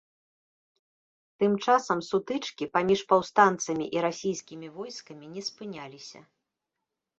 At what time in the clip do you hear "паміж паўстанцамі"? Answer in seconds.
2.79-3.85